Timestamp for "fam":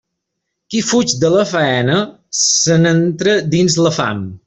4.03-4.31